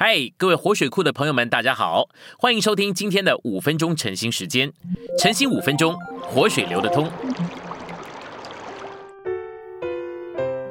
[0.00, 2.08] 嗨，各位活水库的朋友们，大家好，
[2.38, 4.72] 欢迎收听今天的五分钟晨兴时间。
[5.18, 7.10] 晨兴五分钟，活水流得通。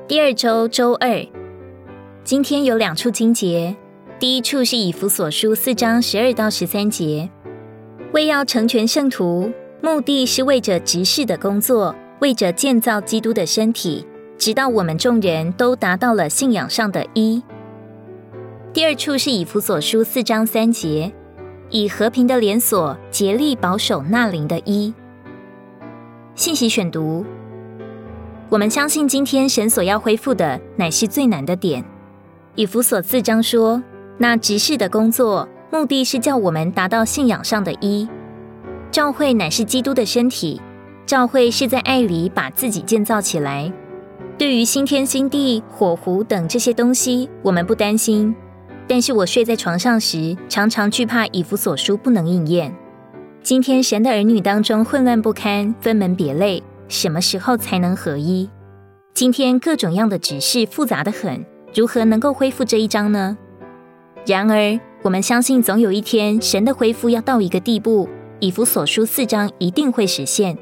[0.07, 1.27] 第二周周二，
[2.23, 3.75] 今天有两处经节。
[4.17, 7.29] 第一处是以弗所书四章十二到十三节，
[8.13, 9.51] 为要成全圣徒，
[9.81, 14.07] 目的是为着执事的工作，为着建造基督的身体，
[14.37, 17.43] 直到我们众人都达到了信仰上的一。
[18.77, 21.11] 第二处是以弗所书四章三节，
[21.71, 24.93] 以和平的连锁竭力保守那灵的一。
[26.35, 27.25] 信息选读：
[28.49, 31.83] 我们相信今天神所要恢复的乃是最难的点。
[32.53, 33.81] 以弗所四章说，
[34.19, 38.07] 那执事的工作目的是叫我们达到信仰上的一。
[38.91, 40.61] 教会乃是基督的身体，
[41.03, 43.73] 教会是在爱里把自己建造起来。
[44.37, 48.35] 对于新天新地、火湖等这些东西，我们不担心。
[48.87, 52.73] 但是我睡在床上时，常常惧怕以弗所书不能应验。
[53.43, 58.49] 今天神的儿女当中混乱不堪，分门别类，什么时候才能合一？
[59.13, 63.37] 今天各种样的指示复杂的很，如何能够恢复这一章呢？
[64.25, 68.07] 然而，我们相信总有一天，神的恢复要到一个地步，
[68.39, 70.57] 以弗所书四章一定会实现。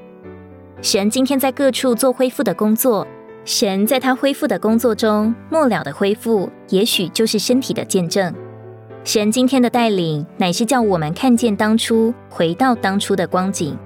[0.81, 3.07] 神今天在各处做恢复的工作。
[3.45, 8.33] 神在他恢复的工作中，末了的恢复，也许就是身体的见证。
[9.03, 13.77] 神今天的带领，乃是叫我们看见当初，回到当初的光景。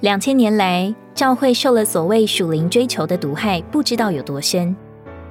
[0.00, 4.74] 两千年来，教会受了所谓属灵追求的毒害，不知道有多深。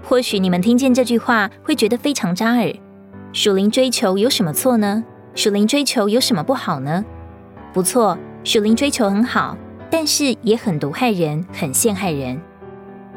[0.04, 2.72] 或许你们听见这句话，会觉得非常扎耳。
[3.34, 5.04] 属灵追求有什么错呢？
[5.34, 7.04] 属灵追求有什么不好呢？
[7.74, 9.58] 不错，属灵追求很好，
[9.90, 12.40] 但是也很毒害人，很陷害人。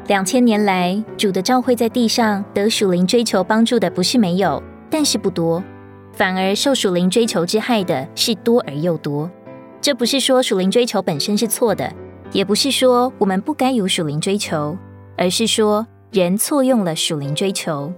[0.07, 5.63] 两千年来，主的召会在地上得属灵追求帮助的不是没有，但是不多，
[6.11, 9.31] 反而受属灵追求之害的是多而又多。
[9.79, 11.89] 这不是说属灵追求本身是错的，
[12.33, 14.77] 也不是说我们不该有属灵追求，
[15.17, 17.93] 而是说人错用了属灵追求。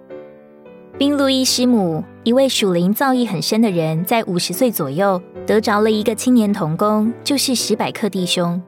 [1.00, 8.62] 宾路易师母，一位属灵造诣很深的人，在五十岁左右得着了一个青年童工，就是史百克弟兄。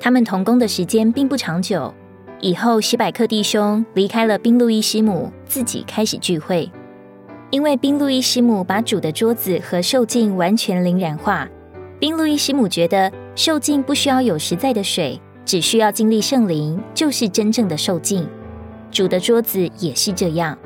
[0.00, 1.94] 他们同工的时间并不长久。
[2.44, 6.68] 以后，史百克弟兄离开了宾路易师母，自己开始聚会。
[7.50, 11.48] 因为宾路易师母把主的桌子和受尽完全灵染化，
[12.00, 18.26] 宾路易师母觉得受尽不需要有实在的水，只需要经历圣灵，就是真正的受尽。
[18.90, 20.58] 主的桌子也是这样。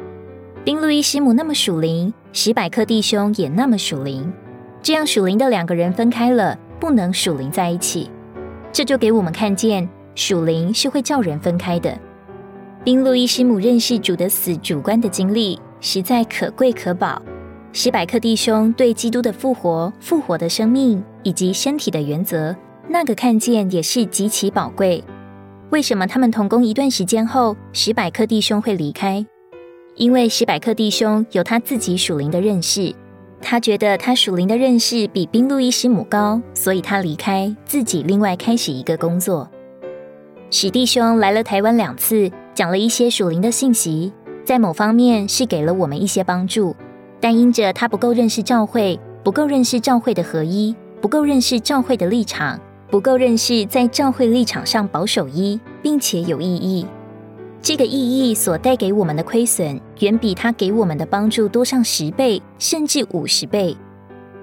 [0.65, 4.33] 宾路易师母那么属灵，史百克弟兄也那么属灵，
[4.81, 8.11] 这样属灵的两个人分开了，不能属灵在一起。
[8.73, 9.87] 这就给我们看见。
[10.17, 11.97] 属灵是会叫人分开的。
[12.83, 17.21] 宾路易师母认识主的死主观的经历，实在可贵可宝。
[17.73, 22.57] 史百克弟兄对基督的复活、复活的生命以及身体的原则，
[22.89, 25.05] 那个看见也是极其宝贵。
[25.69, 29.27] 为什么他们同工一段时间后，史百克弟兄会离开？
[29.97, 32.95] 因为史百克弟兄有他自己属灵的认识，
[33.43, 39.51] 他觉得他属灵的认识比宾路易师母高，所以他离开，自己另外开始一个工作。
[40.49, 44.13] 史弟兄来了台湾两次，讲了一些属灵的信息，
[44.45, 46.75] 在某方面是给了我们一些帮助，
[47.21, 56.87] 但因着他不够认识教会，不够认识教会的合一，不够认识教会的立场，不够认识在教会立场上保守一，并且有意义。
[57.61, 57.91] 这个意
[58.31, 63.77] 义所带给我们的亏损，远比他给我们的帮助多上十倍，甚至五十倍。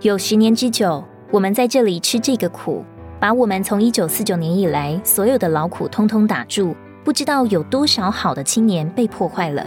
[0.02, 2.84] 有十年之久，我们在这里吃这个苦。
[3.24, 6.76] 把我们从一九四九年以来所有的劳苦通通打住，
[7.06, 9.66] 不知道有多少好的青年被破坏了。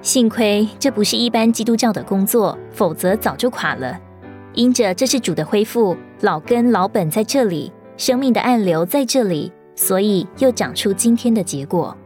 [0.00, 3.98] 幸亏这不是一般基督教的工作，否则早就垮了。
[4.54, 11.96] 因着这是主的恢复，老根老本在这里，生命的暗流在这里，所以又长出今天的结果。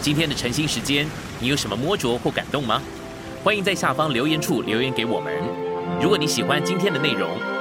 [0.00, 1.06] 今天的晨兴时间，
[1.38, 2.80] 你有什么摸着或感动吗？
[3.44, 5.30] 欢迎在下方留言处留言给我们。
[6.00, 7.28] 如果你喜欢今天的内容，